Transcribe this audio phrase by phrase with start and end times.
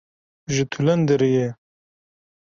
[0.53, 1.47] ji Tulenderê ye